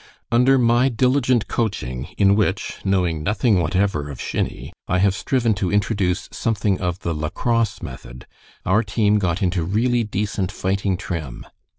"Under 0.31 0.57
my 0.57 0.89
diligent 0.89 1.47
coaching, 1.47 2.07
in 2.17 2.35
which, 2.35 2.79
knowing 2.83 3.21
nothing 3.21 3.59
whatever 3.59 4.09
of 4.09 4.19
shinny, 4.19 4.73
I 4.87 4.97
have 4.97 5.13
striven 5.13 5.53
to 5.53 5.71
introduce 5.71 6.27
something 6.31 6.81
of 6.81 7.01
the 7.01 7.13
lacrosse 7.13 7.83
method, 7.83 8.25
our 8.65 8.81
team 8.83 9.19
got 9.19 9.43
into 9.43 9.61
really 9.63 10.03
decent 10.03 10.51
fighting 10.51 10.97
trim. 10.97 11.45